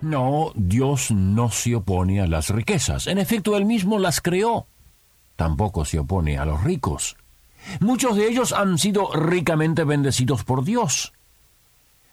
No, 0.00 0.52
Dios 0.54 1.10
no 1.10 1.50
se 1.50 1.74
opone 1.74 2.20
a 2.20 2.26
las 2.26 2.50
riquezas. 2.50 3.06
En 3.06 3.18
efecto, 3.18 3.56
Él 3.56 3.66
mismo 3.66 3.98
las 3.98 4.20
creó. 4.20 4.66
Tampoco 5.36 5.84
se 5.84 5.98
opone 5.98 6.38
a 6.38 6.44
los 6.44 6.64
ricos. 6.64 7.16
Muchos 7.80 8.16
de 8.16 8.28
ellos 8.28 8.52
han 8.52 8.78
sido 8.78 9.12
ricamente 9.12 9.84
bendecidos 9.84 10.44
por 10.44 10.64
Dios. 10.64 11.12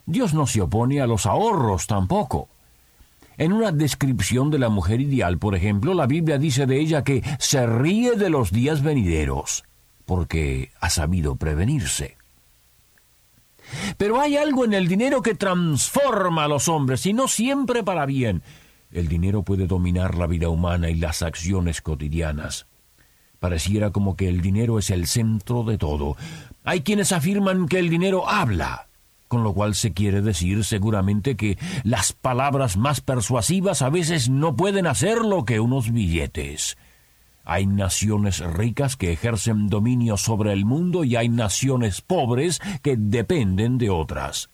Dios 0.05 0.33
no 0.33 0.47
se 0.47 0.61
opone 0.61 1.01
a 1.01 1.07
los 1.07 1.25
ahorros 1.25 1.87
tampoco. 1.87 2.49
En 3.37 3.53
una 3.53 3.71
descripción 3.71 4.49
de 4.49 4.59
la 4.59 4.69
mujer 4.69 4.99
ideal, 4.99 5.37
por 5.37 5.55
ejemplo, 5.55 5.93
la 5.93 6.07
Biblia 6.07 6.37
dice 6.37 6.65
de 6.65 6.79
ella 6.79 7.03
que 7.03 7.23
se 7.39 7.67
ríe 7.67 8.15
de 8.15 8.29
los 8.29 8.51
días 8.51 8.81
venideros, 8.81 9.63
porque 10.05 10.71
ha 10.79 10.89
sabido 10.89 11.35
prevenirse. 11.35 12.17
Pero 13.97 14.19
hay 14.19 14.37
algo 14.37 14.65
en 14.65 14.73
el 14.73 14.87
dinero 14.87 15.21
que 15.21 15.35
transforma 15.35 16.45
a 16.45 16.47
los 16.47 16.67
hombres, 16.67 17.05
y 17.05 17.13
no 17.13 17.27
siempre 17.27 17.83
para 17.83 18.05
bien. 18.05 18.43
El 18.91 19.07
dinero 19.07 19.43
puede 19.43 19.67
dominar 19.67 20.15
la 20.15 20.27
vida 20.27 20.49
humana 20.49 20.89
y 20.89 20.95
las 20.95 21.21
acciones 21.21 21.81
cotidianas. 21.81 22.67
Pareciera 23.39 23.91
como 23.91 24.15
que 24.15 24.29
el 24.29 24.41
dinero 24.41 24.79
es 24.79 24.89
el 24.89 25.07
centro 25.07 25.63
de 25.63 25.77
todo. 25.77 26.15
Hay 26.63 26.81
quienes 26.81 27.11
afirman 27.11 27.67
que 27.67 27.79
el 27.79 27.89
dinero 27.89 28.27
habla, 28.27 28.87
con 29.27 29.43
lo 29.43 29.53
cual 29.53 29.75
se 29.75 29.93
quiere 29.93 30.21
decir 30.21 30.63
seguramente 30.63 31.35
que 31.35 31.57
las 31.83 32.13
palabras 32.13 32.77
más 32.77 33.01
persuasivas 33.01 33.81
a 33.81 33.89
veces 33.89 34.29
no 34.29 34.55
pueden 34.55 34.87
hacer 34.87 35.19
lo 35.19 35.45
que 35.45 35.59
unos 35.59 35.91
billetes. 35.91 36.77
Hay 37.49 37.65
naciones 37.65 38.39
ricas 38.39 38.97
que 38.97 39.13
ejercen 39.13 39.69
dominio 39.69 40.17
sobre 40.17 40.51
el 40.51 40.65
mundo 40.65 41.05
y 41.05 41.15
hay 41.15 41.29
naciones 41.29 42.01
pobres 42.01 42.59
que 42.81 42.97
dependen 42.97 43.77
de 43.77 43.89
otras. 43.89 44.49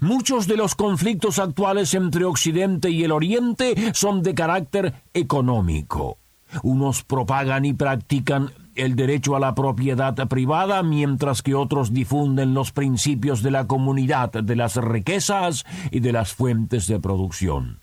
Muchos 0.00 0.46
de 0.46 0.56
los 0.56 0.76
conflictos 0.76 1.40
actuales 1.40 1.92
entre 1.94 2.26
Occidente 2.26 2.90
y 2.90 3.02
el 3.02 3.10
Oriente 3.10 3.74
son 3.92 4.22
de 4.22 4.36
carácter 4.36 5.02
económico. 5.14 6.16
Unos 6.62 7.02
propagan 7.02 7.64
y 7.64 7.72
practican 7.72 8.52
el 8.76 8.94
derecho 8.94 9.34
a 9.34 9.40
la 9.40 9.56
propiedad 9.56 10.14
privada, 10.28 10.84
mientras 10.84 11.42
que 11.42 11.56
otros 11.56 11.92
difunden 11.92 12.54
los 12.54 12.70
principios 12.70 13.42
de 13.42 13.50
la 13.50 13.66
comunidad, 13.66 14.30
de 14.30 14.54
las 14.54 14.76
riquezas 14.76 15.64
y 15.90 15.98
de 15.98 16.12
las 16.12 16.34
fuentes 16.34 16.86
de 16.86 17.00
producción. 17.00 17.80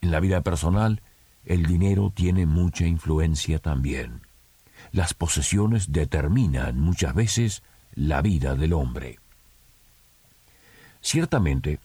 En 0.00 0.12
la 0.12 0.20
vida 0.20 0.42
personal, 0.42 1.02
el 1.46 1.64
dinero 1.64 2.12
tiene 2.14 2.44
mucha 2.44 2.86
influencia 2.86 3.58
también. 3.58 4.20
Las 4.92 5.14
posesiones 5.14 5.92
determinan 5.92 6.78
muchas 6.78 7.14
veces 7.14 7.62
la 7.94 8.20
vida 8.20 8.54
del 8.54 8.72
hombre. 8.72 9.18
Ciertamente, 11.00 11.78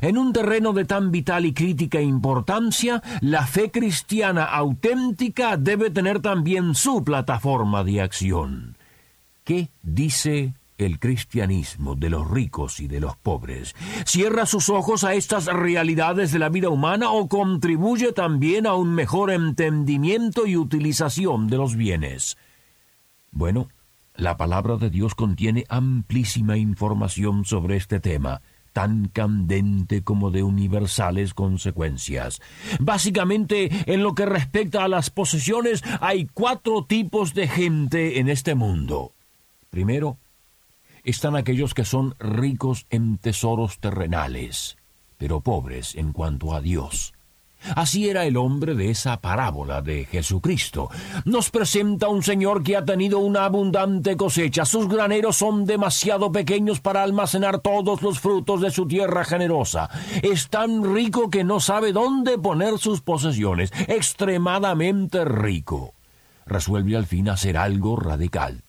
en 0.00 0.16
un 0.16 0.32
terreno 0.32 0.72
de 0.72 0.84
tan 0.84 1.10
vital 1.10 1.44
y 1.44 1.52
crítica 1.52 2.00
importancia, 2.00 3.02
la 3.20 3.46
fe 3.46 3.70
cristiana 3.70 4.44
auténtica 4.44 5.56
debe 5.56 5.90
tener 5.90 6.20
también 6.20 6.74
su 6.74 7.04
plataforma 7.04 7.84
de 7.84 8.00
acción. 8.00 8.76
¿Qué 9.44 9.68
dice 9.82 10.54
el 10.86 10.98
cristianismo 10.98 11.94
de 11.94 12.10
los 12.10 12.30
ricos 12.30 12.80
y 12.80 12.88
de 12.88 13.00
los 13.00 13.16
pobres? 13.16 13.74
¿Cierra 14.04 14.46
sus 14.46 14.68
ojos 14.68 15.04
a 15.04 15.14
estas 15.14 15.46
realidades 15.46 16.32
de 16.32 16.38
la 16.38 16.48
vida 16.48 16.68
humana 16.68 17.10
o 17.10 17.28
contribuye 17.28 18.12
también 18.12 18.66
a 18.66 18.74
un 18.74 18.94
mejor 18.94 19.30
entendimiento 19.30 20.46
y 20.46 20.56
utilización 20.56 21.48
de 21.48 21.56
los 21.56 21.76
bienes? 21.76 22.36
Bueno, 23.30 23.68
la 24.14 24.36
palabra 24.36 24.76
de 24.76 24.90
Dios 24.90 25.14
contiene 25.14 25.64
amplísima 25.68 26.56
información 26.56 27.44
sobre 27.44 27.76
este 27.76 27.98
tema 27.98 28.42
tan 28.72 29.08
candente 29.08 30.02
como 30.02 30.30
de 30.30 30.42
universales 30.42 31.34
consecuencias. 31.34 32.40
Básicamente, 32.80 33.70
en 33.86 34.02
lo 34.02 34.14
que 34.14 34.26
respecta 34.26 34.84
a 34.84 34.88
las 34.88 35.10
posesiones, 35.10 35.82
hay 36.00 36.26
cuatro 36.26 36.84
tipos 36.84 37.34
de 37.34 37.48
gente 37.48 38.18
en 38.18 38.28
este 38.28 38.54
mundo. 38.54 39.12
Primero, 39.70 40.18
están 41.04 41.36
aquellos 41.36 41.74
que 41.74 41.84
son 41.84 42.14
ricos 42.18 42.86
en 42.90 43.18
tesoros 43.18 43.78
terrenales, 43.78 44.76
pero 45.18 45.40
pobres 45.40 45.94
en 45.96 46.12
cuanto 46.12 46.54
a 46.54 46.60
Dios. 46.60 47.12
Así 47.76 48.08
era 48.08 48.24
el 48.24 48.36
hombre 48.36 48.74
de 48.74 48.90
esa 48.90 49.20
parábola 49.20 49.82
de 49.82 50.04
Jesucristo. 50.04 50.90
Nos 51.24 51.50
presenta 51.50 52.08
un 52.08 52.22
Señor 52.22 52.62
que 52.62 52.76
ha 52.76 52.84
tenido 52.84 53.20
una 53.20 53.44
abundante 53.44 54.16
cosecha. 54.16 54.64
Sus 54.64 54.88
graneros 54.88 55.36
son 55.36 55.64
demasiado 55.64 56.32
pequeños 56.32 56.80
para 56.80 57.02
almacenar 57.02 57.60
todos 57.60 58.02
los 58.02 58.18
frutos 58.18 58.60
de 58.60 58.70
su 58.70 58.86
tierra 58.86 59.24
generosa. 59.24 59.88
Es 60.22 60.48
tan 60.48 60.92
rico 60.92 61.30
que 61.30 61.44
no 61.44 61.60
sabe 61.60 61.92
dónde 61.92 62.36
poner 62.36 62.78
sus 62.78 63.00
posesiones. 63.00 63.72
Extremadamente 63.86 65.24
rico. 65.24 65.94
Resuelve 66.44 66.96
al 66.96 67.06
fin 67.06 67.28
hacer 67.28 67.56
algo 67.56 67.96
radical 67.96 68.61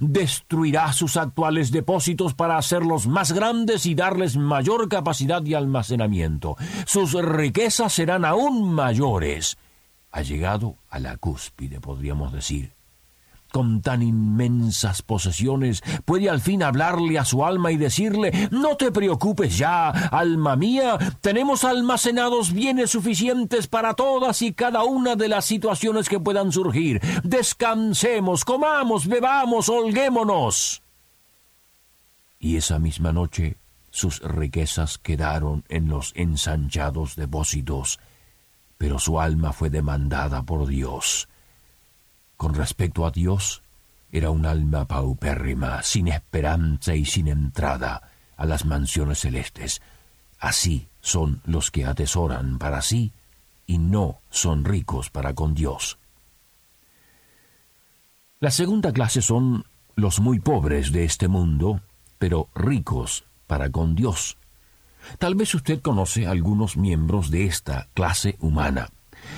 destruirá 0.00 0.92
sus 0.92 1.16
actuales 1.16 1.70
depósitos 1.70 2.34
para 2.34 2.56
hacerlos 2.56 3.06
más 3.06 3.32
grandes 3.32 3.86
y 3.86 3.94
darles 3.94 4.36
mayor 4.36 4.88
capacidad 4.88 5.42
de 5.42 5.56
almacenamiento. 5.56 6.56
Sus 6.86 7.14
riquezas 7.14 7.92
serán 7.92 8.24
aún 8.24 8.72
mayores. 8.72 9.58
Ha 10.12 10.22
llegado 10.22 10.76
a 10.88 10.98
la 10.98 11.16
cúspide, 11.16 11.80
podríamos 11.80 12.32
decir 12.32 12.79
con 13.50 13.82
tan 13.82 14.02
inmensas 14.02 15.02
posesiones, 15.02 15.82
puede 16.04 16.30
al 16.30 16.40
fin 16.40 16.62
hablarle 16.62 17.18
a 17.18 17.24
su 17.24 17.44
alma 17.44 17.72
y 17.72 17.76
decirle 17.76 18.48
No 18.50 18.76
te 18.76 18.90
preocupes 18.92 19.58
ya, 19.58 19.90
alma 19.90 20.56
mía, 20.56 20.98
tenemos 21.20 21.64
almacenados 21.64 22.52
bienes 22.52 22.90
suficientes 22.90 23.66
para 23.66 23.94
todas 23.94 24.42
y 24.42 24.52
cada 24.52 24.84
una 24.84 25.16
de 25.16 25.28
las 25.28 25.44
situaciones 25.44 26.08
que 26.08 26.20
puedan 26.20 26.52
surgir. 26.52 27.00
Descansemos, 27.22 28.44
comamos, 28.44 29.06
bebamos, 29.06 29.68
holguémonos. 29.68 30.82
Y 32.38 32.56
esa 32.56 32.78
misma 32.78 33.12
noche 33.12 33.56
sus 33.90 34.20
riquezas 34.20 34.98
quedaron 34.98 35.64
en 35.68 35.88
los 35.88 36.12
ensanchados 36.14 37.16
depósitos, 37.16 37.98
pero 38.78 38.98
su 38.98 39.20
alma 39.20 39.52
fue 39.52 39.68
demandada 39.68 40.44
por 40.44 40.66
Dios 40.66 41.28
con 42.40 42.54
respecto 42.54 43.04
a 43.04 43.10
Dios, 43.10 43.62
era 44.10 44.30
un 44.30 44.46
alma 44.46 44.86
paupérrima, 44.86 45.82
sin 45.82 46.08
esperanza 46.08 46.94
y 46.94 47.04
sin 47.04 47.28
entrada 47.28 48.00
a 48.34 48.46
las 48.46 48.64
mansiones 48.64 49.18
celestes. 49.18 49.82
Así 50.38 50.88
son 51.02 51.42
los 51.44 51.70
que 51.70 51.84
atesoran 51.84 52.56
para 52.56 52.80
sí 52.80 53.12
y 53.66 53.76
no 53.76 54.22
son 54.30 54.64
ricos 54.64 55.10
para 55.10 55.34
con 55.34 55.52
Dios. 55.52 55.98
La 58.38 58.50
segunda 58.50 58.90
clase 58.94 59.20
son 59.20 59.66
los 59.94 60.18
muy 60.18 60.40
pobres 60.40 60.92
de 60.92 61.04
este 61.04 61.28
mundo, 61.28 61.82
pero 62.18 62.48
ricos 62.54 63.24
para 63.46 63.68
con 63.68 63.94
Dios. 63.94 64.38
Tal 65.18 65.34
vez 65.34 65.54
usted 65.54 65.82
conoce 65.82 66.26
algunos 66.26 66.78
miembros 66.78 67.30
de 67.30 67.44
esta 67.44 67.88
clase 67.92 68.38
humana. 68.40 68.88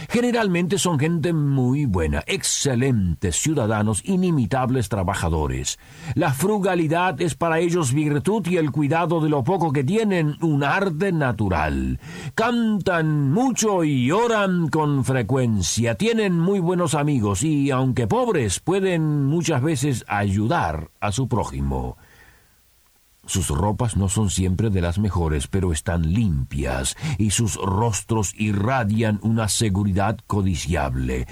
Generalmente 0.08 0.78
son 0.78 0.98
gente 0.98 1.32
muy 1.32 1.86
buena, 1.86 2.22
excelentes 2.26 3.36
ciudadanos, 3.36 4.02
inimitables 4.04 4.88
trabajadores. 4.88 5.78
La 6.14 6.32
frugalidad 6.32 7.20
es 7.20 7.34
para 7.34 7.58
ellos 7.58 7.92
virtud 7.92 8.46
y 8.46 8.56
el 8.56 8.70
cuidado 8.70 9.20
de 9.20 9.28
lo 9.28 9.44
poco 9.44 9.72
que 9.72 9.84
tienen 9.84 10.36
un 10.40 10.64
arte 10.64 11.12
natural. 11.12 12.00
Cantan 12.34 13.30
mucho 13.30 13.84
y 13.84 14.10
oran 14.10 14.68
con 14.68 15.04
frecuencia, 15.04 15.94
tienen 15.94 16.38
muy 16.38 16.60
buenos 16.60 16.94
amigos 16.94 17.42
y, 17.42 17.70
aunque 17.70 18.06
pobres, 18.06 18.60
pueden 18.60 19.26
muchas 19.26 19.62
veces 19.62 20.04
ayudar 20.08 20.90
a 21.00 21.12
su 21.12 21.28
prójimo. 21.28 21.96
Sus 23.26 23.48
ropas 23.48 23.96
no 23.96 24.08
son 24.08 24.30
siempre 24.30 24.68
de 24.70 24.80
las 24.80 24.98
mejores, 24.98 25.46
pero 25.46 25.72
están 25.72 26.12
limpias 26.12 26.96
y 27.18 27.30
sus 27.30 27.56
rostros 27.56 28.34
irradian 28.36 29.20
una 29.22 29.48
seguridad 29.48 30.18
codiciable. 30.26 31.26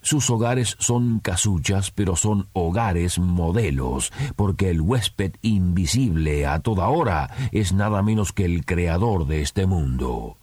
Sus 0.00 0.30
hogares 0.30 0.76
son 0.78 1.18
casuchas, 1.18 1.90
pero 1.90 2.14
son 2.14 2.48
hogares 2.52 3.18
modelos, 3.18 4.12
porque 4.36 4.70
el 4.70 4.80
huésped 4.80 5.32
invisible 5.42 6.46
a 6.46 6.60
toda 6.60 6.88
hora 6.88 7.28
es 7.50 7.72
nada 7.72 8.02
menos 8.02 8.32
que 8.32 8.44
el 8.44 8.64
creador 8.64 9.26
de 9.26 9.42
este 9.42 9.66
mundo. 9.66 10.36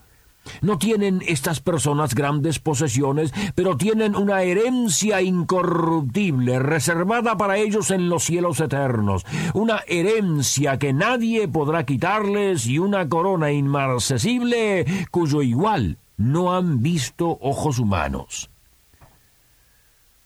No 0.61 0.77
tienen 0.77 1.21
estas 1.25 1.59
personas 1.59 2.15
grandes 2.15 2.59
posesiones, 2.59 3.33
pero 3.55 3.77
tienen 3.77 4.15
una 4.15 4.43
herencia 4.43 5.21
incorruptible 5.21 6.59
reservada 6.59 7.37
para 7.37 7.57
ellos 7.57 7.91
en 7.91 8.09
los 8.09 8.23
cielos 8.23 8.59
eternos, 8.59 9.25
una 9.53 9.81
herencia 9.87 10.77
que 10.77 10.93
nadie 10.93 11.47
podrá 11.47 11.85
quitarles 11.85 12.67
y 12.67 12.79
una 12.79 13.07
corona 13.07 13.51
inmarcesible 13.51 14.85
cuyo 15.11 15.41
igual 15.41 15.97
no 16.17 16.53
han 16.53 16.81
visto 16.81 17.37
ojos 17.41 17.79
humanos. 17.79 18.49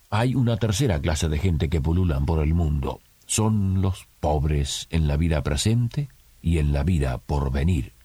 Hay 0.10 0.36
una 0.36 0.58
tercera 0.58 1.02
clase 1.02 1.28
de 1.28 1.38
gente 1.38 1.70
que 1.70 1.82
pululan 1.82 2.26
por 2.26 2.42
el 2.42 2.54
mundo. 2.54 3.02
Son 3.26 3.82
los 3.82 4.08
pobres 4.22 4.88
en 4.90 5.08
la 5.08 5.18
vida 5.18 5.44
presente 5.44 6.08
y 6.42 6.60
en 6.60 6.72
la 6.72 6.84
vida 6.84 7.18
por 7.18 7.52
venir. 7.52 7.97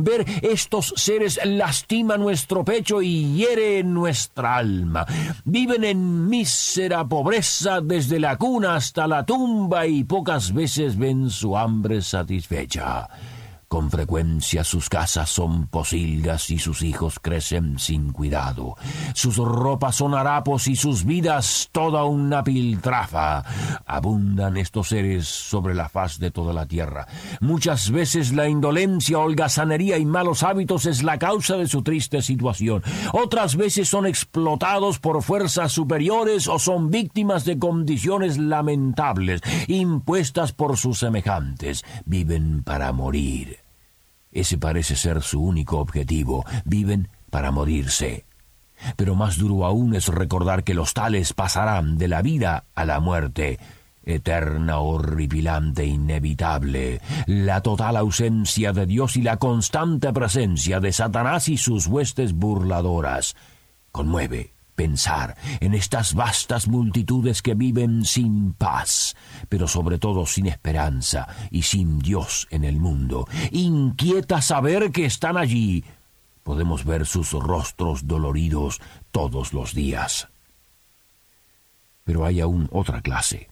Ver 0.00 0.24
estos 0.42 0.92
seres 0.96 1.40
lastima 1.44 2.16
nuestro 2.16 2.64
pecho 2.64 3.02
y 3.02 3.34
hiere 3.34 3.82
nuestra 3.82 4.56
alma. 4.56 5.06
Viven 5.44 5.84
en 5.84 6.28
mísera 6.28 7.06
pobreza 7.06 7.80
desde 7.80 8.20
la 8.20 8.36
cuna 8.36 8.76
hasta 8.76 9.06
la 9.06 9.24
tumba 9.24 9.86
y 9.86 10.04
pocas 10.04 10.52
veces 10.52 10.96
ven 10.96 11.30
su 11.30 11.56
hambre 11.56 12.02
satisfecha. 12.02 13.08
Con 13.68 13.90
frecuencia 13.90 14.62
sus 14.62 14.88
casas 14.88 15.28
son 15.28 15.66
posilgas 15.66 16.50
y 16.50 16.58
sus 16.58 16.82
hijos 16.82 17.18
crecen 17.20 17.80
sin 17.80 18.12
cuidado. 18.12 18.76
Sus 19.12 19.36
ropas 19.38 19.96
son 19.96 20.14
harapos 20.14 20.68
y 20.68 20.76
sus 20.76 21.04
vidas 21.04 21.68
toda 21.72 22.04
una 22.04 22.44
piltrafa. 22.44 23.44
Abundan 23.84 24.56
estos 24.56 24.88
seres 24.88 25.26
sobre 25.26 25.74
la 25.74 25.88
faz 25.88 26.20
de 26.20 26.30
toda 26.30 26.52
la 26.52 26.66
tierra. 26.66 27.08
Muchas 27.40 27.90
veces 27.90 28.32
la 28.32 28.48
indolencia, 28.48 29.18
holgazanería 29.18 29.98
y 29.98 30.04
malos 30.04 30.44
hábitos 30.44 30.86
es 30.86 31.02
la 31.02 31.18
causa 31.18 31.56
de 31.56 31.66
su 31.66 31.82
triste 31.82 32.22
situación. 32.22 32.84
Otras 33.12 33.56
veces 33.56 33.88
son 33.88 34.06
explotados 34.06 35.00
por 35.00 35.24
fuerzas 35.24 35.72
superiores 35.72 36.46
o 36.46 36.60
son 36.60 36.90
víctimas 36.90 37.44
de 37.44 37.58
condiciones 37.58 38.38
lamentables, 38.38 39.40
impuestas 39.66 40.52
por 40.52 40.76
sus 40.76 41.00
semejantes. 41.00 41.84
Viven 42.04 42.62
para 42.62 42.92
morir. 42.92 43.65
Ese 44.36 44.58
parece 44.58 44.96
ser 44.96 45.22
su 45.22 45.42
único 45.42 45.78
objetivo. 45.78 46.44
Viven 46.66 47.08
para 47.30 47.50
morirse. 47.50 48.26
Pero 48.96 49.14
más 49.14 49.38
duro 49.38 49.64
aún 49.64 49.94
es 49.94 50.08
recordar 50.08 50.62
que 50.62 50.74
los 50.74 50.92
tales 50.92 51.32
pasarán 51.32 51.96
de 51.96 52.08
la 52.08 52.20
vida 52.20 52.64
a 52.74 52.84
la 52.84 53.00
muerte, 53.00 53.58
eterna, 54.04 54.78
horripilante, 54.80 55.86
inevitable, 55.86 57.00
la 57.26 57.62
total 57.62 57.96
ausencia 57.96 58.74
de 58.74 58.84
Dios 58.84 59.16
y 59.16 59.22
la 59.22 59.38
constante 59.38 60.12
presencia 60.12 60.80
de 60.80 60.92
Satanás 60.92 61.48
y 61.48 61.56
sus 61.56 61.86
huestes 61.86 62.34
burladoras. 62.34 63.36
Conmueve, 63.90 64.52
pensar 64.76 65.36
en 65.60 65.74
estas 65.74 66.14
vastas 66.14 66.68
multitudes 66.68 67.42
que 67.42 67.54
viven 67.54 68.04
sin 68.04 68.52
paz, 68.52 69.16
pero 69.48 69.66
sobre 69.66 69.98
todo 69.98 70.26
sin 70.26 70.46
esperanza 70.46 71.26
y 71.50 71.62
sin 71.62 71.98
Dios 71.98 72.46
en 72.50 72.64
el 72.64 72.78
mundo. 72.78 73.26
Inquieta 73.50 74.40
saber 74.42 74.92
que 74.92 75.06
están 75.06 75.36
allí. 75.36 75.84
Podemos 76.44 76.84
ver 76.84 77.06
sus 77.06 77.32
rostros 77.32 78.06
doloridos 78.06 78.80
todos 79.10 79.52
los 79.52 79.74
días. 79.74 80.28
Pero 82.04 82.24
hay 82.24 82.40
aún 82.40 82.68
otra 82.70 83.00
clase. 83.00 83.48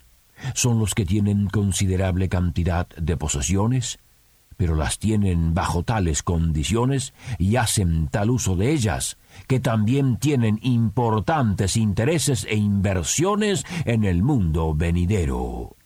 Son 0.54 0.78
los 0.78 0.94
que 0.94 1.04
tienen 1.06 1.48
considerable 1.48 2.28
cantidad 2.28 2.86
de 2.90 3.16
posesiones, 3.16 3.98
pero 4.56 4.74
las 4.74 4.98
tienen 4.98 5.54
bajo 5.54 5.82
tales 5.82 6.22
condiciones 6.22 7.14
y 7.38 7.56
hacen 7.56 8.08
tal 8.08 8.30
uso 8.30 8.56
de 8.56 8.72
ellas 8.72 9.18
que 9.46 9.60
también 9.60 10.16
tienen 10.16 10.58
importantes 10.62 11.76
intereses 11.76 12.46
e 12.48 12.56
inversiones 12.56 13.64
en 13.84 14.04
el 14.04 14.22
mundo 14.22 14.74
venidero. 14.74 15.76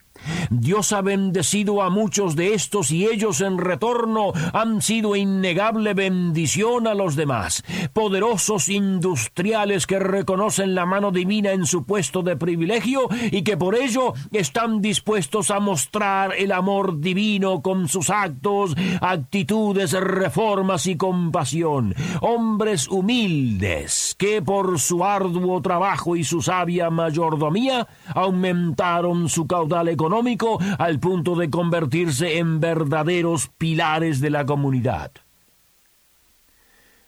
Dios 0.50 0.93
ha 0.93 1.03
bendecido 1.03 1.82
a 1.82 1.91
muchos 1.91 2.37
de 2.37 2.55
estos 2.55 2.91
y 2.91 3.06
ellos 3.06 3.41
en 3.41 3.59
retorno 3.59 4.32
han 4.53 4.82
sido 4.82 5.17
innegable 5.17 5.94
bendición 5.94 6.87
a 6.87 6.94
los 6.94 7.17
demás. 7.17 7.65
Poderosos 7.93 8.69
industriales 8.69 9.87
que 9.87 9.99
reconocen 9.99 10.75
la 10.75 10.87
mano 10.87 11.11
divina 11.11 11.53
en 11.53 11.67
su 11.67 11.85
puesto 11.85 12.23
de 12.23 12.37
privilegio 12.37 13.09
y 13.31 13.43
que 13.43 13.56
por 13.56 13.75
ello 13.75 14.15
están 14.32 14.81
dispuestos 14.81 15.50
a 15.50 15.61
mostrar 15.61 16.35
el 16.37 16.53
amor 16.53 17.00
divino 17.00 17.62
con 17.62 17.88
sus 17.88 18.11
actos, 18.11 18.75
actitudes, 19.00 19.93
reformas 19.93 20.87
y 20.87 20.97
compasión. 20.97 21.94
Hombres 22.21 22.88
humildes 22.88 24.14
que 24.19 24.43
por 24.43 24.79
su 24.79 25.05
arduo 25.05 25.61
trabajo 25.62 26.17
y 26.17 26.25
su 26.25 26.43
sabia 26.43 26.91
mayordomía 26.91 27.87
aumentaron 28.14 29.29
su 29.29 29.47
caudal 29.47 29.88
económico 30.09 30.59
al 30.79 30.99
punto 31.01 31.37
de 31.37 31.51
convertirse 31.51 32.39
en 32.39 32.61
verdaderos 32.61 33.51
pilares 33.59 34.21
de 34.21 34.31
la 34.31 34.47
comunidad. 34.47 35.13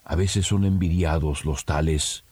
A 0.04 0.16
veces 0.16 0.46
son 0.46 0.66
envidiados 0.66 1.46
los 1.46 1.64
tales, 1.64 2.24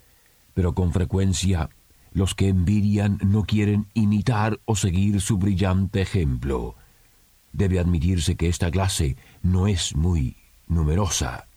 pero 0.52 0.74
con 0.74 0.92
frecuencia 0.92 1.70
los 2.12 2.34
que 2.34 2.48
envidian 2.48 3.18
no 3.24 3.44
quieren 3.44 3.86
imitar 3.94 4.60
o 4.66 4.76
seguir 4.76 5.22
su 5.22 5.38
brillante 5.38 6.02
ejemplo. 6.02 6.74
Debe 7.52 7.78
admitirse 7.78 8.36
que 8.36 8.48
esta 8.48 8.70
clase 8.70 9.16
no 9.42 9.68
es 9.68 9.96
muy 9.96 10.36
numerosa. 10.66 11.47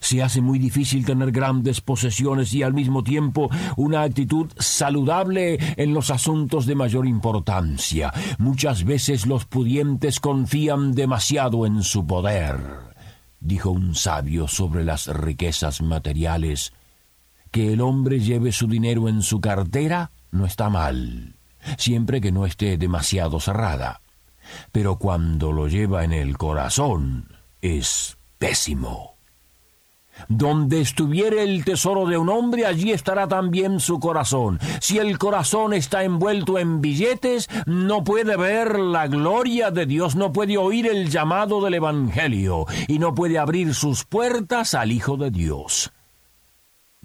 Se 0.00 0.22
hace 0.22 0.40
muy 0.40 0.58
difícil 0.58 1.04
tener 1.04 1.30
grandes 1.30 1.80
posesiones 1.80 2.52
y 2.54 2.62
al 2.62 2.74
mismo 2.74 3.02
tiempo 3.02 3.50
una 3.76 4.02
actitud 4.02 4.50
saludable 4.58 5.58
en 5.76 5.94
los 5.94 6.10
asuntos 6.10 6.66
de 6.66 6.74
mayor 6.74 7.06
importancia. 7.06 8.12
Muchas 8.38 8.84
veces 8.84 9.26
los 9.26 9.44
pudientes 9.44 10.20
confían 10.20 10.94
demasiado 10.94 11.66
en 11.66 11.82
su 11.82 12.06
poder, 12.06 12.56
dijo 13.40 13.70
un 13.70 13.94
sabio 13.94 14.48
sobre 14.48 14.84
las 14.84 15.06
riquezas 15.06 15.82
materiales. 15.82 16.72
Que 17.50 17.72
el 17.72 17.80
hombre 17.80 18.20
lleve 18.20 18.52
su 18.52 18.66
dinero 18.66 19.08
en 19.08 19.22
su 19.22 19.40
cartera 19.40 20.10
no 20.30 20.46
está 20.46 20.68
mal, 20.68 21.36
siempre 21.78 22.20
que 22.20 22.32
no 22.32 22.46
esté 22.46 22.76
demasiado 22.76 23.40
cerrada. 23.40 24.02
Pero 24.72 24.98
cuando 24.98 25.52
lo 25.52 25.68
lleva 25.68 26.04
en 26.04 26.12
el 26.12 26.36
corazón 26.36 27.36
es 27.60 28.16
pésimo. 28.38 29.17
Donde 30.28 30.80
estuviere 30.80 31.42
el 31.42 31.64
tesoro 31.64 32.06
de 32.06 32.18
un 32.18 32.28
hombre, 32.28 32.66
allí 32.66 32.92
estará 32.92 33.28
también 33.28 33.80
su 33.80 34.00
corazón. 34.00 34.58
Si 34.80 34.98
el 34.98 35.18
corazón 35.18 35.72
está 35.72 36.04
envuelto 36.04 36.58
en 36.58 36.80
billetes, 36.80 37.48
no 37.66 38.04
puede 38.04 38.36
ver 38.36 38.78
la 38.78 39.06
gloria 39.06 39.70
de 39.70 39.86
Dios, 39.86 40.16
no 40.16 40.32
puede 40.32 40.58
oír 40.58 40.86
el 40.86 41.10
llamado 41.10 41.62
del 41.62 41.74
Evangelio 41.74 42.66
y 42.86 42.98
no 42.98 43.14
puede 43.14 43.38
abrir 43.38 43.74
sus 43.74 44.04
puertas 44.04 44.74
al 44.74 44.92
Hijo 44.92 45.16
de 45.16 45.30
Dios. 45.30 45.92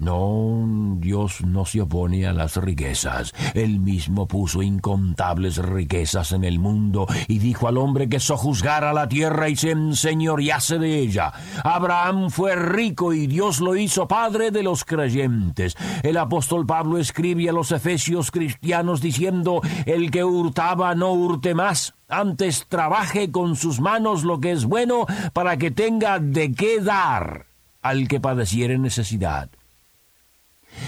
No, 0.03 0.65
Dios 0.97 1.45
no 1.45 1.65
se 1.65 1.79
opone 1.79 2.27
a 2.27 2.33
las 2.33 2.57
riquezas. 2.57 3.33
Él 3.53 3.79
mismo 3.79 4.27
puso 4.27 4.61
incontables 4.61 5.57
riquezas 5.57 6.33
en 6.33 6.43
el 6.43 6.59
mundo 6.59 7.07
y 7.29 7.39
dijo 7.39 7.69
al 7.69 7.77
hombre 7.77 8.09
que 8.09 8.19
sojuzgara 8.19 8.91
la 8.91 9.07
tierra 9.07 9.47
y 9.47 9.55
se 9.55 9.71
enseñorease 9.71 10.77
de 10.77 10.99
ella. 10.99 11.31
Abraham 11.63 12.29
fue 12.31 12.57
rico 12.57 13.13
y 13.13 13.27
Dios 13.27 13.61
lo 13.61 13.77
hizo 13.77 14.05
padre 14.05 14.51
de 14.51 14.63
los 14.63 14.83
creyentes. 14.83 15.77
El 16.03 16.17
apóstol 16.17 16.65
Pablo 16.65 16.97
escribe 16.97 17.47
a 17.47 17.53
los 17.53 17.71
efesios 17.71 18.29
cristianos 18.29 18.99
diciendo, 18.99 19.61
el 19.85 20.11
que 20.11 20.25
hurtaba 20.25 20.95
no 20.95 21.13
hurte 21.13 21.53
más 21.53 21.93
antes 22.09 22.67
trabaje 22.67 23.31
con 23.31 23.55
sus 23.55 23.79
manos 23.79 24.23
lo 24.23 24.41
que 24.41 24.51
es 24.51 24.65
bueno 24.65 25.05
para 25.31 25.55
que 25.55 25.71
tenga 25.71 26.19
de 26.19 26.53
qué 26.53 26.81
dar 26.81 27.45
al 27.81 28.07
que 28.07 28.19
padeciere 28.19 28.77
necesidad. 28.77 29.49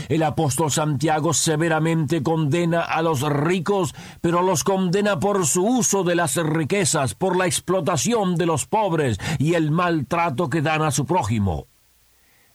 El 0.09 0.23
apóstol 0.23 0.71
Santiago 0.71 1.33
severamente 1.33 2.23
condena 2.23 2.81
a 2.81 3.01
los 3.01 3.21
ricos, 3.21 3.95
pero 4.21 4.41
los 4.41 4.63
condena 4.63 5.19
por 5.19 5.45
su 5.45 5.65
uso 5.65 6.03
de 6.03 6.15
las 6.15 6.35
riquezas, 6.35 7.15
por 7.15 7.35
la 7.35 7.45
explotación 7.45 8.35
de 8.35 8.45
los 8.45 8.65
pobres 8.65 9.17
y 9.39 9.53
el 9.53 9.71
maltrato 9.71 10.49
que 10.49 10.61
dan 10.61 10.81
a 10.81 10.91
su 10.91 11.05
prójimo. 11.05 11.67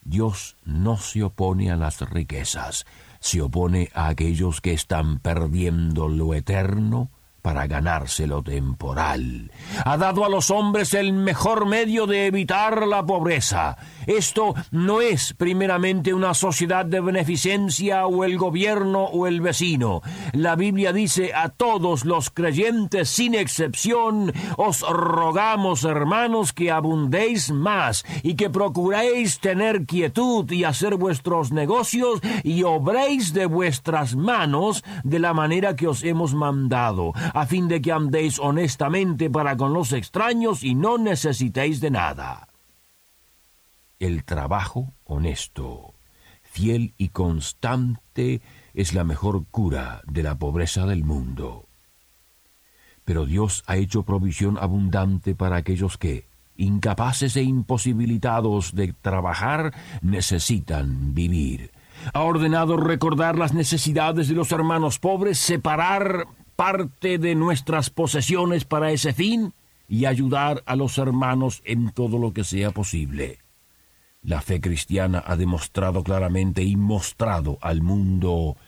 Dios 0.03 0.57
no 0.65 0.97
se 0.97 1.23
opone 1.23 1.71
a 1.71 1.77
las 1.77 2.01
riquezas, 2.01 2.87
se 3.21 3.43
opone 3.43 3.91
a 3.95 4.09
aquellos 4.09 4.61
que 4.61 4.73
están 4.73 5.19
perdiendo 5.19 6.09
lo 6.09 6.35
eterno 6.35 7.11
para 7.43 7.67
ganarse 7.67 8.27
lo 8.27 8.43
temporal. 8.43 9.51
Ha 9.85 9.97
dado 9.97 10.25
a 10.25 10.29
los 10.29 10.51
hombres 10.51 10.95
el 10.95 11.13
mejor 11.13 11.67
medio 11.67 12.07
de 12.07 12.27
evitar 12.27 12.87
la 12.87 13.05
pobreza. 13.05 13.77
Esto 14.07 14.55
no 14.71 15.01
es 15.01 15.35
primeramente 15.35 16.15
una 16.15 16.35
sociedad 16.35 16.85
de 16.85 17.01
beneficencia 17.01 18.07
o 18.07 18.25
el 18.25 18.39
gobierno 18.39 19.05
o 19.05 19.27
el 19.27 19.41
vecino. 19.41 20.03
La 20.33 20.57
Biblia 20.57 20.93
dice 20.93 21.33
a 21.35 21.49
todos 21.49 22.05
los 22.05 22.31
creyentes 22.31 23.09
sin 23.09 23.35
excepción, 23.35 24.33
os 24.57 24.81
rogamos 24.81 25.85
hermanos 25.85 26.53
que 26.53 26.71
abundéis 26.71 27.51
más 27.51 28.05
y 28.23 28.35
que 28.35 28.51
procuréis 28.51 29.41
tener 29.41 29.87
quietud 29.87 30.51
y 30.51 30.65
hacer 30.65 30.97
vuestros 30.97 31.53
negocios 31.53 32.21
y 32.43 32.63
obréis 32.63 33.33
de 33.33 33.47
vuestras 33.47 34.17
manos 34.17 34.85
de 35.05 35.19
la 35.19 35.35
manera 35.35 35.77
que 35.77 35.87
os 35.87 36.03
hemos 36.03 36.35
mandado 36.35 37.13
a 37.35 37.47
fin 37.47 37.69
de 37.69 37.81
que 37.81 37.93
andéis 37.93 38.39
honestamente 38.39 39.31
para 39.31 39.57
con 39.57 39.73
los 39.73 39.93
extraños 39.93 40.65
y 40.65 40.75
no 40.75 40.99
necesitéis 40.99 41.81
de 41.81 41.91
nada. 41.91 42.49
El 43.99 44.25
trabajo 44.25 44.93
honesto, 45.05 45.95
fiel 46.43 46.95
y 46.97 47.09
constante 47.09 48.41
es 48.75 48.95
la 48.95 49.05
mejor 49.05 49.45
cura 49.51 50.03
de 50.07 50.23
la 50.23 50.39
pobreza 50.39 50.87
del 50.87 51.05
mundo. 51.05 51.67
Pero 53.05 53.27
Dios 53.27 53.63
ha 53.67 53.77
hecho 53.77 54.05
provisión 54.05 54.57
abundante 54.59 55.35
para 55.35 55.57
aquellos 55.57 55.99
que, 55.99 56.27
incapaces 56.57 57.37
e 57.37 57.43
imposibilitados 57.43 58.75
de 58.75 58.93
trabajar, 58.93 59.75
necesitan 60.03 61.15
vivir. 61.15 61.73
Ha 62.15 62.21
ordenado 62.23 62.77
recordar 62.77 63.37
las 63.37 63.53
necesidades 63.53 64.29
de 64.29 64.35
los 64.35 64.53
hermanos 64.53 64.99
pobres, 64.99 65.39
separar 65.39 66.27
parte 66.61 67.17
de 67.17 67.35
nuestras 67.35 67.89
posesiones 67.89 68.67
para 68.67 68.93
ese 68.93 69.15
fin 69.15 69.55
y 69.89 70.05
ayudar 70.05 70.63
a 70.67 70.77
los 70.77 70.99
hermanos 70.99 71.63
en 71.65 71.91
todo 71.91 72.19
lo 72.19 72.35
que 72.35 72.45
sea 72.45 72.71
posible. 72.71 73.39
La 74.23 74.43
fe 74.43 74.61
cristiana 74.61 75.25
ha 75.27 75.37
demostrado 75.37 76.03
claramente 76.03 76.63
y 76.63 76.77
mostrado 76.77 77.57
al 77.63 77.81
mundo 77.81 78.59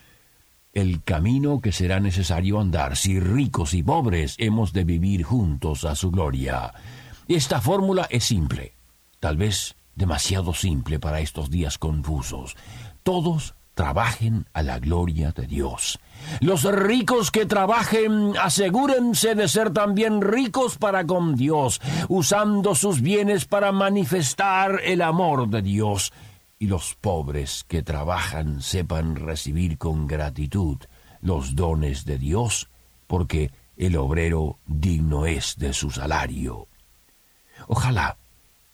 el 0.72 1.02
camino 1.02 1.60
que 1.60 1.70
será 1.70 2.00
necesario 2.00 2.60
andar 2.60 2.96
si 2.96 3.20
ricos 3.20 3.74
y 3.74 3.82
pobres 3.82 4.36
hemos 4.38 4.72
de 4.72 4.84
vivir 4.84 5.22
juntos 5.22 5.84
a 5.84 5.94
su 5.94 6.10
gloria. 6.10 6.72
Esta 7.28 7.60
fórmula 7.60 8.06
es 8.08 8.24
simple, 8.24 8.72
tal 9.20 9.36
vez 9.36 9.74
demasiado 9.96 10.54
simple 10.54 10.98
para 10.98 11.20
estos 11.20 11.50
días 11.50 11.76
confusos. 11.76 12.56
Todos 13.02 13.54
trabajen 13.74 14.46
a 14.52 14.62
la 14.62 14.78
gloria 14.78 15.32
de 15.32 15.46
Dios. 15.46 15.98
Los 16.40 16.64
ricos 16.64 17.30
que 17.30 17.46
trabajen, 17.46 18.34
asegúrense 18.38 19.34
de 19.34 19.48
ser 19.48 19.72
también 19.72 20.20
ricos 20.20 20.78
para 20.78 21.06
con 21.06 21.34
Dios, 21.34 21.80
usando 22.08 22.74
sus 22.74 23.00
bienes 23.00 23.46
para 23.46 23.72
manifestar 23.72 24.80
el 24.84 25.02
amor 25.02 25.48
de 25.48 25.62
Dios. 25.62 26.12
Y 26.58 26.66
los 26.66 26.94
pobres 26.94 27.64
que 27.66 27.82
trabajan 27.82 28.62
sepan 28.62 29.16
recibir 29.16 29.78
con 29.78 30.06
gratitud 30.06 30.78
los 31.20 31.56
dones 31.56 32.04
de 32.04 32.18
Dios, 32.18 32.68
porque 33.06 33.50
el 33.76 33.96
obrero 33.96 34.58
digno 34.66 35.26
es 35.26 35.56
de 35.56 35.72
su 35.72 35.90
salario. 35.90 36.68
Ojalá 37.66 38.16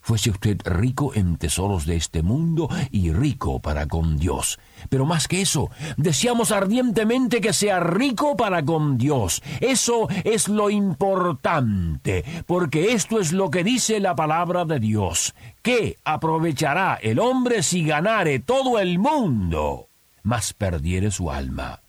fuese 0.00 0.30
usted 0.30 0.58
rico 0.64 1.12
en 1.14 1.36
tesoros 1.36 1.84
de 1.84 1.96
este 1.96 2.22
mundo 2.22 2.68
y 2.90 3.12
rico 3.12 3.60
para 3.60 3.86
con 3.86 4.18
Dios. 4.18 4.58
Pero 4.88 5.04
más 5.04 5.28
que 5.28 5.42
eso, 5.42 5.70
deseamos 5.96 6.50
ardientemente 6.50 7.40
que 7.40 7.52
sea 7.52 7.80
rico 7.80 8.36
para 8.36 8.64
con 8.64 8.96
Dios. 8.96 9.42
Eso 9.60 10.08
es 10.24 10.48
lo 10.48 10.70
importante, 10.70 12.24
porque 12.46 12.92
esto 12.92 13.20
es 13.20 13.32
lo 13.32 13.50
que 13.50 13.64
dice 13.64 14.00
la 14.00 14.14
palabra 14.14 14.64
de 14.64 14.80
Dios. 14.80 15.34
¿Qué 15.62 15.98
aprovechará 16.04 16.98
el 17.02 17.18
hombre 17.18 17.62
si 17.62 17.84
ganare 17.84 18.38
todo 18.38 18.78
el 18.78 18.98
mundo, 18.98 19.88
mas 20.22 20.54
perdiere 20.54 21.10
su 21.10 21.30
alma? 21.30 21.80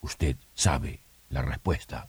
Usted 0.00 0.36
sabe 0.54 1.00
la 1.28 1.42
respuesta. 1.42 2.08